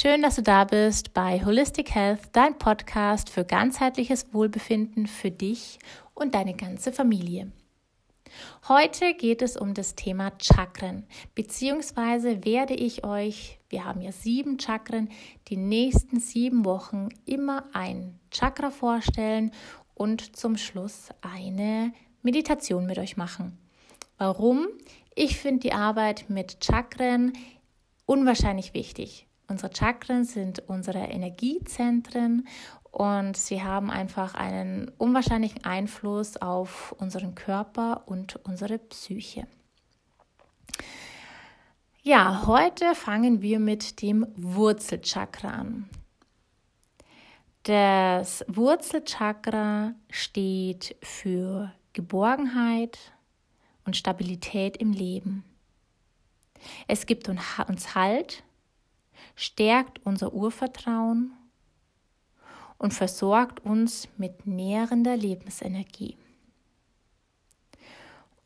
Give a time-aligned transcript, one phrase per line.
[0.00, 5.80] Schön, dass du da bist bei Holistic Health, dein Podcast für ganzheitliches Wohlbefinden für dich
[6.14, 7.50] und deine ganze Familie.
[8.68, 14.60] Heute geht es um das Thema Chakren, beziehungsweise werde ich euch, wir haben ja sieben
[14.60, 15.08] Chakren,
[15.48, 19.50] die nächsten sieben Wochen immer ein Chakra vorstellen
[19.94, 23.58] und zum Schluss eine Meditation mit euch machen.
[24.16, 24.68] Warum?
[25.16, 27.32] Ich finde die Arbeit mit Chakren
[28.06, 29.27] unwahrscheinlich wichtig.
[29.48, 32.46] Unsere Chakren sind unsere Energiezentren
[32.90, 39.46] und sie haben einfach einen unwahrscheinlichen Einfluss auf unseren Körper und unsere Psyche.
[42.02, 45.88] Ja, heute fangen wir mit dem Wurzelchakra an.
[47.62, 52.98] Das Wurzelchakra steht für Geborgenheit
[53.84, 55.44] und Stabilität im Leben.
[56.86, 58.42] Es gibt uns Halt
[59.36, 61.32] stärkt unser Urvertrauen
[62.78, 66.16] und versorgt uns mit nährender Lebensenergie.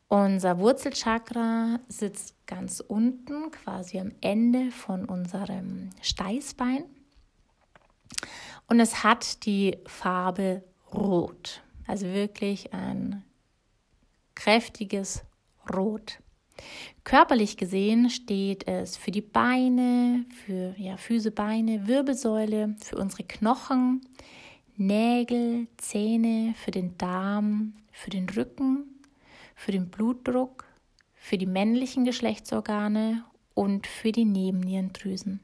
[0.07, 6.85] Unser Wurzelchakra sitzt ganz unten, quasi am Ende von unserem Steißbein.
[8.67, 10.63] Und es hat die Farbe
[10.93, 13.23] Rot, also wirklich ein
[14.35, 15.23] kräftiges
[15.73, 16.19] Rot.
[17.03, 24.01] Körperlich gesehen steht es für die Beine, für ja, Füße, Beine, Wirbelsäule, für unsere Knochen,
[24.77, 28.85] Nägel, Zähne, für den Darm, für den Rücken,
[29.55, 30.65] für den Blutdruck,
[31.13, 33.23] für die männlichen Geschlechtsorgane
[33.53, 35.39] und für die Nebennierendrüsen.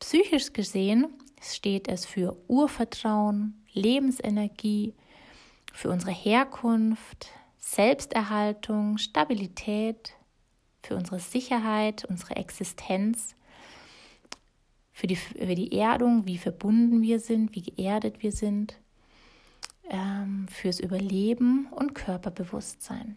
[0.00, 1.06] Psychisch gesehen
[1.40, 4.94] steht es für Urvertrauen, Lebensenergie,
[5.72, 7.28] für unsere Herkunft,
[7.66, 10.14] Selbsterhaltung, Stabilität,
[10.84, 13.34] für unsere Sicherheit, unsere Existenz,
[14.92, 18.78] für die, für die Erdung, wie verbunden wir sind, wie geerdet wir sind,
[19.90, 23.16] ähm, fürs Überleben und Körperbewusstsein.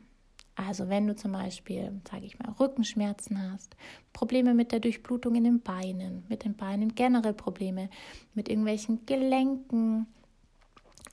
[0.56, 3.78] Also wenn du zum Beispiel, sage ich mal, Rückenschmerzen hast,
[4.14, 7.90] Probleme mit der Durchblutung in den Beinen, mit den Beinen generell Probleme,
[8.34, 10.08] mit irgendwelchen Gelenken,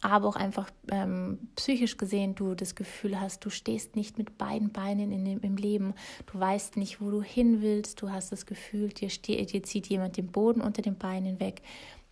[0.06, 4.71] aber auch einfach ähm, psychisch gesehen du das Gefühl hast, du stehst nicht mit beiden
[4.71, 5.94] Beinen in dem, im Leben,
[6.27, 9.89] du weißt nicht, wo du hin willst, du hast das Gefühl, dir, steht, dir zieht
[9.89, 11.62] jemand den Boden unter den Beinen weg,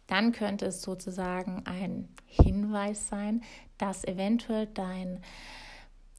[0.06, 3.42] dann könnte es sozusagen ein Hinweis sein,
[3.78, 5.20] dass eventuell dein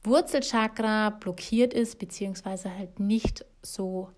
[0.02, 4.10] Wurzelchakra blockiert ist, beziehungsweise halt nicht so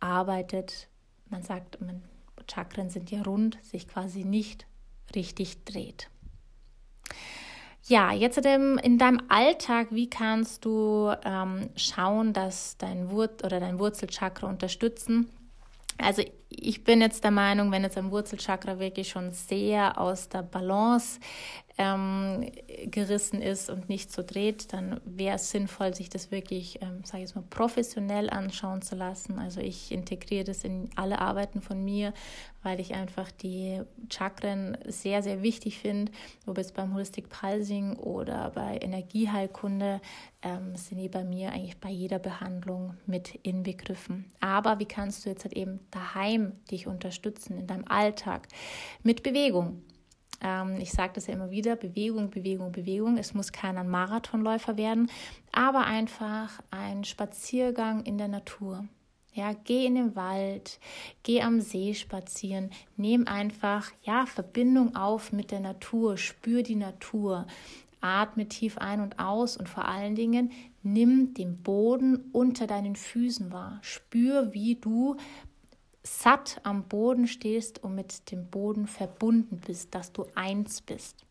[0.00, 0.88] arbeitet.
[1.28, 1.78] Man sagt,
[2.50, 4.66] Chakren sind ja rund, sich quasi nicht
[5.14, 6.11] richtig dreht.
[7.84, 13.78] Ja, jetzt in deinem Alltag, wie kannst du ähm, schauen, dass dein Wurt oder dein
[13.78, 15.28] Wurzelchakra unterstützen?
[15.98, 16.22] Also
[16.56, 21.18] ich bin jetzt der Meinung, wenn jetzt ein Wurzelchakra wirklich schon sehr aus der Balance
[21.78, 22.50] ähm,
[22.84, 27.22] gerissen ist und nicht so dreht, dann wäre es sinnvoll, sich das wirklich, ähm, sage
[27.22, 29.38] ich jetzt mal, professionell anschauen zu lassen.
[29.38, 32.12] Also ich integriere das in alle Arbeiten von mir,
[32.62, 33.80] weil ich einfach die
[34.10, 36.12] Chakren sehr, sehr wichtig finde.
[36.46, 40.00] Ob es beim Holistic Pulsing oder bei Energieheilkunde
[40.42, 44.30] ähm, sind die bei mir eigentlich bei jeder Behandlung mit inbegriffen.
[44.40, 48.48] Aber wie kannst du jetzt halt eben daheim dich unterstützen in deinem Alltag
[49.02, 49.82] mit Bewegung?
[50.42, 53.16] Ähm, ich sage das ja immer wieder, Bewegung, Bewegung, Bewegung.
[53.16, 55.10] Es muss keiner Marathonläufer werden,
[55.52, 58.84] aber einfach ein Spaziergang in der Natur.
[59.34, 60.78] Ja, geh in den Wald,
[61.22, 67.46] geh am See spazieren, nimm einfach ja Verbindung auf mit der Natur, spür die Natur,
[68.02, 73.52] atme tief ein und aus und vor allen Dingen nimm den Boden unter deinen Füßen
[73.52, 73.78] wahr.
[73.80, 75.16] Spür, wie du
[76.02, 81.24] satt am Boden stehst und mit dem Boden verbunden bist, dass du eins bist.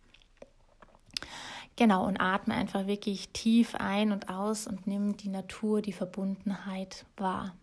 [1.76, 7.06] Genau, und atme einfach wirklich tief ein und aus und nimm die Natur, die Verbundenheit
[7.18, 7.56] wahr.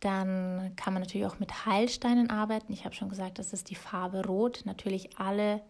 [0.00, 2.72] Dann kann man natürlich auch mit Heilsteinen arbeiten.
[2.72, 4.62] Ich habe schon gesagt, das ist die Farbe Rot.
[4.64, 5.62] Natürlich alle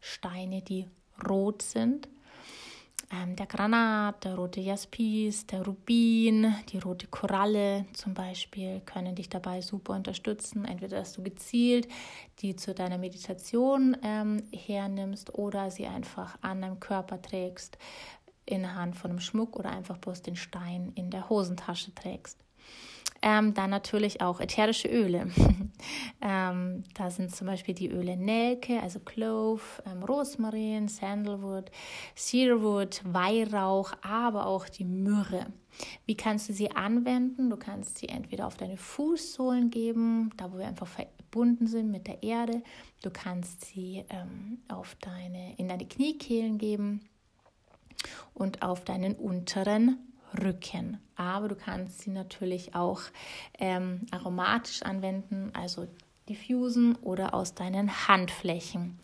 [0.00, 0.86] Steine, die
[1.28, 2.08] rot sind
[3.10, 9.28] ähm, der Granat, der rote Jaspis, der Rubin, die rote Koralle zum Beispiel können dich
[9.28, 10.64] dabei super unterstützen.
[10.64, 11.88] Entweder, dass du gezielt
[12.40, 17.78] die zu deiner Meditation ähm, hernimmst oder sie einfach an deinem Körper trägst,
[18.46, 22.44] in Hand von einem Schmuck oder einfach bloß den Stein in der Hosentasche trägst.
[23.26, 25.28] Ähm, dann natürlich auch ätherische Öle.
[26.20, 31.70] ähm, da sind zum Beispiel die Öle Nelke, also Clove, ähm, Rosmarin, Sandalwood,
[32.14, 35.46] Cedarwood, Weihrauch, aber auch die Myrrhe.
[36.04, 37.48] Wie kannst du sie anwenden?
[37.48, 42.06] Du kannst sie entweder auf deine Fußsohlen geben, da wo wir einfach verbunden sind mit
[42.06, 42.62] der Erde.
[43.02, 47.00] Du kannst sie ähm, auf deine, in deine Kniekehlen geben
[48.34, 50.98] und auf deinen unteren Rücken.
[51.16, 53.00] Aber du kannst sie natürlich auch
[53.58, 55.86] ähm, aromatisch anwenden, also
[56.28, 58.98] diffusen oder aus deinen Handflächen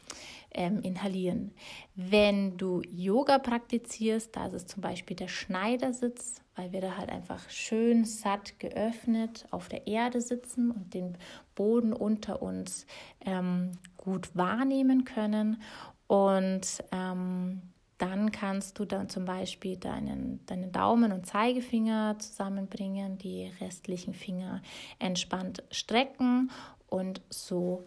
[0.52, 1.52] ähm, inhalieren.
[1.94, 7.10] Wenn du Yoga praktizierst, da ist es zum Beispiel der Schneidersitz, weil wir da halt
[7.10, 11.16] einfach schön satt geöffnet auf der Erde sitzen und den
[11.54, 12.86] Boden unter uns
[13.24, 15.62] ähm, gut wahrnehmen können.
[16.06, 17.62] Und ähm,
[18.00, 24.62] dann kannst du dann zum Beispiel deinen, deinen Daumen und Zeigefinger zusammenbringen, die restlichen Finger
[24.98, 26.50] entspannt strecken
[26.88, 27.84] und so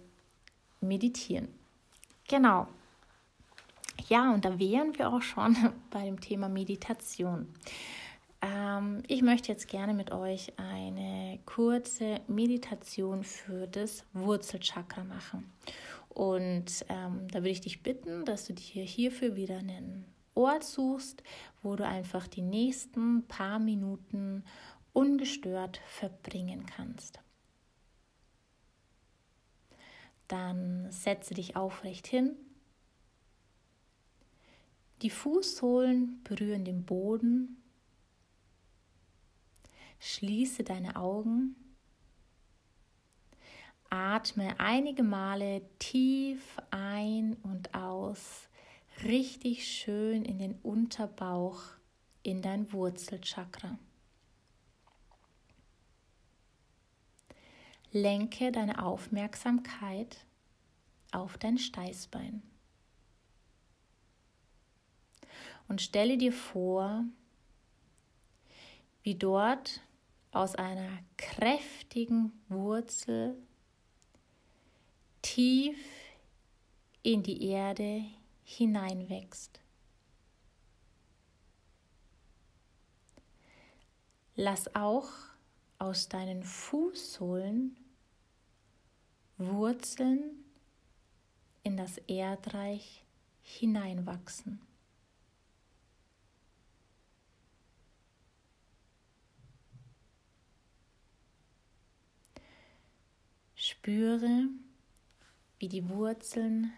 [0.81, 1.47] meditieren.
[2.27, 2.67] Genau.
[4.07, 5.57] Ja, und da wären wir auch schon
[5.89, 7.47] bei dem Thema Meditation.
[8.41, 15.51] Ähm, ich möchte jetzt gerne mit euch eine kurze Meditation für das Wurzelchakra machen.
[16.13, 20.05] Und ähm, da würde ich dich bitten, dass du dir hierfür wieder einen
[20.35, 21.23] Ort suchst,
[21.61, 24.43] wo du einfach die nächsten paar Minuten
[24.93, 27.19] ungestört verbringen kannst.
[30.27, 32.35] Dann setze dich aufrecht hin.
[35.01, 37.61] Die Fußsohlen berühren den Boden.
[39.99, 41.55] Schließe deine Augen
[43.93, 48.49] Atme einige Male tief ein und aus,
[49.03, 51.61] richtig schön in den Unterbauch,
[52.23, 53.77] in dein Wurzelchakra.
[57.91, 60.25] Lenke deine Aufmerksamkeit
[61.11, 62.41] auf dein Steißbein.
[65.67, 67.05] Und stelle dir vor,
[69.03, 69.81] wie dort
[70.31, 73.37] aus einer kräftigen Wurzel
[75.23, 75.77] tief
[77.01, 78.05] in die Erde
[78.43, 79.59] hineinwächst.
[84.35, 85.09] Lass auch
[85.79, 87.75] aus deinen Fußsohlen
[89.37, 90.45] Wurzeln
[91.63, 93.03] in das Erdreich
[93.41, 94.61] hineinwachsen.
[103.55, 104.49] Spüre,
[105.63, 106.73] wie die Wurzeln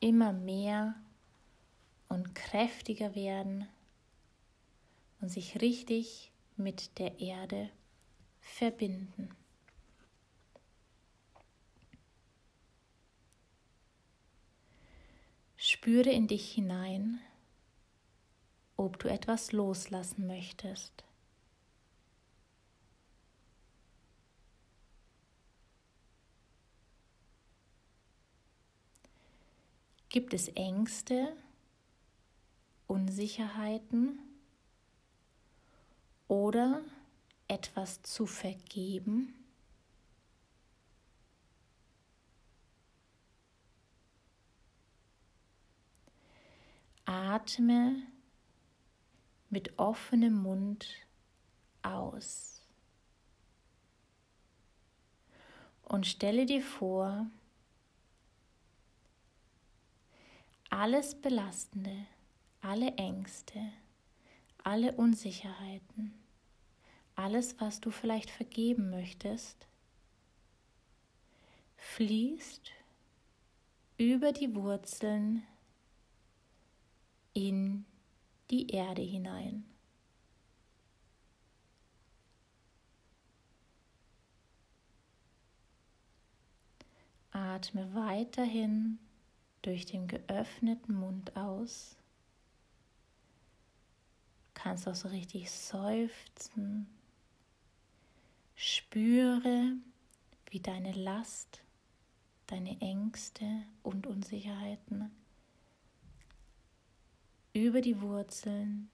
[0.00, 0.94] immer mehr
[2.08, 3.68] und kräftiger werden
[5.20, 7.68] und sich richtig mit der Erde
[8.40, 9.28] verbinden.
[15.58, 17.20] Spüre in dich hinein,
[18.78, 21.04] ob du etwas loslassen möchtest.
[30.16, 31.36] Gibt es Ängste,
[32.86, 34.18] Unsicherheiten
[36.26, 36.80] oder
[37.48, 39.34] etwas zu vergeben?
[47.04, 48.00] Atme
[49.50, 50.88] mit offenem Mund
[51.82, 52.62] aus
[55.82, 57.26] und stelle dir vor,
[60.76, 62.06] alles Belastende,
[62.60, 63.72] alle Ängste,
[64.62, 66.12] alle Unsicherheiten,
[67.14, 69.66] alles, was du vielleicht vergeben möchtest,
[71.78, 72.72] fließt
[73.96, 75.44] über die Wurzeln
[77.32, 77.86] in
[78.50, 79.64] die Erde hinein.
[87.30, 88.98] Atme weiterhin
[89.66, 91.96] durch den geöffneten Mund aus.
[94.54, 96.86] Kannst auch so richtig seufzen.
[98.54, 99.72] Spüre,
[100.50, 101.62] wie deine Last,
[102.46, 103.44] deine Ängste
[103.82, 105.10] und Unsicherheiten
[107.52, 108.88] über die Wurzeln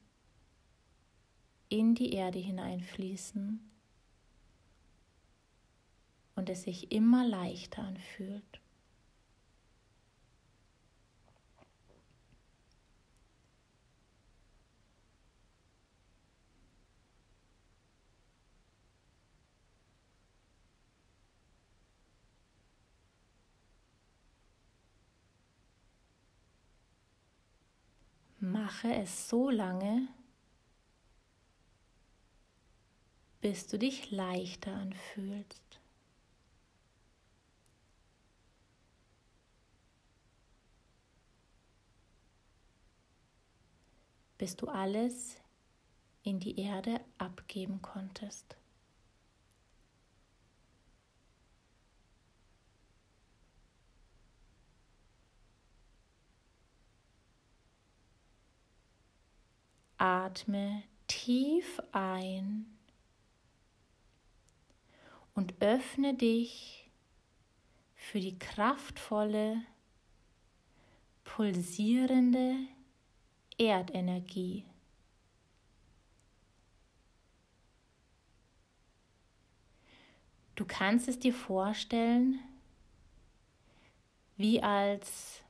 [1.69, 3.61] in die Erde hineinfließen
[6.35, 8.62] und es sich immer leichter anfühlt.
[28.63, 30.07] Mache es so lange,
[33.41, 35.81] bis du dich leichter anfühlst.
[44.39, 45.41] Bis du alles
[46.23, 48.57] in die Erde abgeben konntest.
[60.03, 62.67] Atme tief ein
[65.33, 66.91] und öffne dich
[67.95, 69.63] für die kraftvolle,
[71.23, 72.57] pulsierende
[73.57, 74.65] Erdenergie.
[80.57, 82.41] Du kannst es dir vorstellen,
[84.37, 85.45] wie als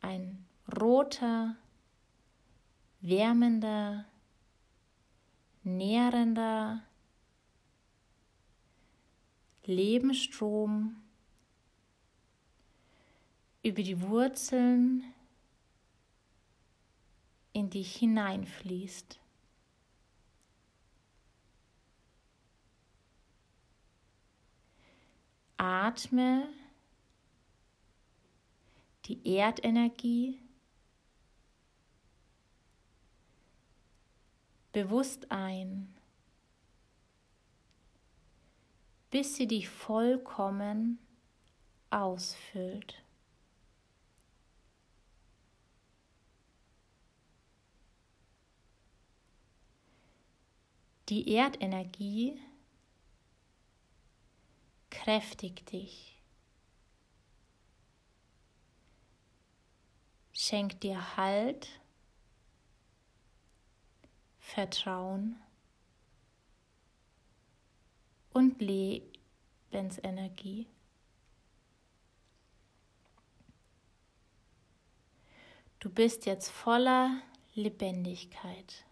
[0.00, 0.46] ein
[0.80, 1.56] roter,
[3.06, 4.04] wärmender,
[5.62, 6.82] nährender
[9.64, 10.96] Lebensstrom
[13.62, 15.04] über die Wurzeln
[17.52, 19.20] in dich hineinfließt.
[25.56, 26.48] Atme
[29.06, 30.40] die Erdenergie
[34.76, 35.88] bewusst ein,
[39.10, 40.98] bis sie dich vollkommen
[41.88, 43.02] ausfüllt.
[51.08, 52.38] Die Erdenergie
[54.90, 56.20] kräftigt dich,
[60.34, 61.66] schenkt dir Halt
[64.46, 65.36] Vertrauen
[68.32, 70.68] und Lebensenergie.
[75.80, 77.20] Du bist jetzt voller
[77.54, 78.84] Lebendigkeit.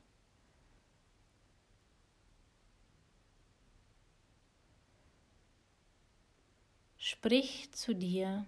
[6.99, 8.45] Sprich zu dir,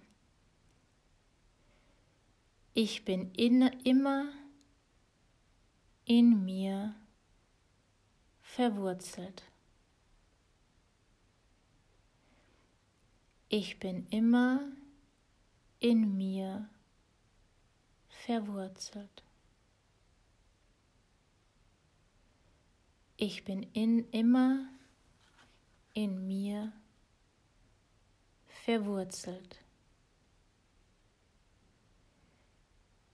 [2.74, 4.32] ich bin in, immer
[6.06, 6.94] in mir
[8.40, 9.42] verwurzelt.
[13.48, 14.60] Ich bin immer
[15.80, 16.68] in mir
[18.08, 19.24] verwurzelt.
[23.16, 24.68] Ich bin in, immer
[25.92, 26.72] in mir
[28.64, 29.60] verwurzelt.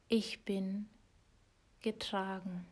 [0.08, 0.90] Ich bin
[1.80, 2.66] getragen.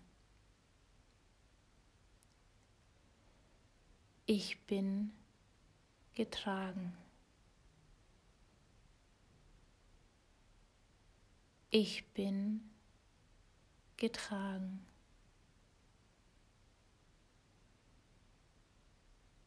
[4.32, 5.10] Ich bin
[6.14, 6.96] getragen.
[11.70, 12.70] Ich bin
[13.96, 14.86] getragen.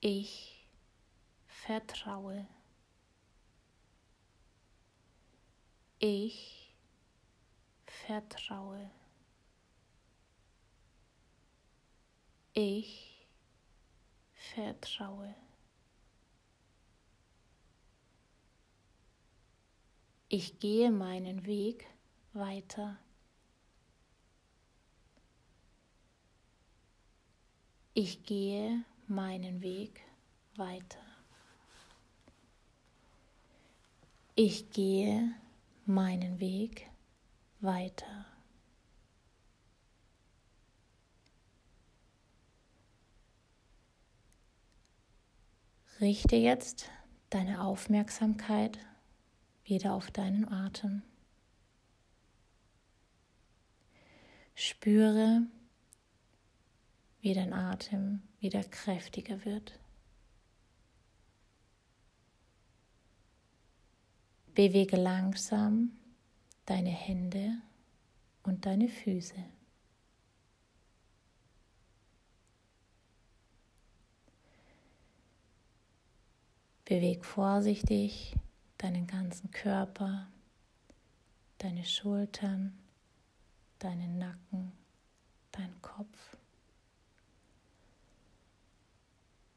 [0.01, 0.67] Ich
[1.47, 2.45] vertraue.
[5.99, 6.75] Ich
[7.85, 8.91] vertraue.
[12.51, 13.12] Ich
[14.43, 15.33] vertraue.
[20.27, 21.85] Ich gehe meinen Weg
[22.33, 22.97] weiter.
[27.93, 30.01] Ich gehe meinen Weg
[30.55, 30.99] weiter.
[34.35, 35.35] Ich gehe
[35.85, 36.89] meinen Weg
[37.59, 38.32] weiter.
[46.03, 46.89] Richte jetzt
[47.29, 48.77] deine Aufmerksamkeit
[49.63, 51.01] wieder auf deinen Atem.
[54.53, 55.43] Spüre,
[57.21, 59.79] wie dein Atem wieder kräftiger wird.
[64.53, 65.93] Bewege langsam
[66.65, 67.61] deine Hände
[68.43, 69.41] und deine Füße.
[76.85, 78.35] Beweg vorsichtig
[78.77, 80.27] deinen ganzen Körper,
[81.59, 82.77] deine Schultern,
[83.79, 84.73] deinen Nacken,
[85.53, 86.37] deinen Kopf.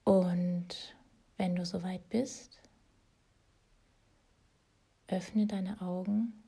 [0.04, 0.94] Und
[1.36, 2.60] wenn du soweit bist,
[5.08, 6.44] öffne deine Augen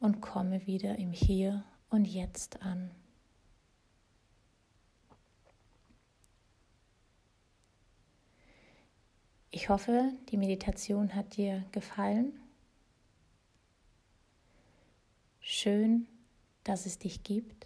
[0.00, 2.90] und komme wieder im Hier und jetzt an.
[9.56, 12.32] Ich hoffe, die Meditation hat dir gefallen.
[15.38, 16.08] Schön,
[16.64, 17.64] dass es dich gibt.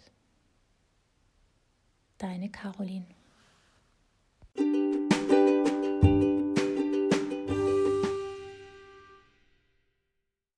[2.19, 3.07] Deine Caroline.